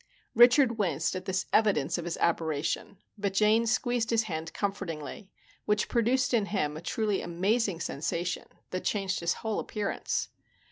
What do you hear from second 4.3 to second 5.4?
comfortingly,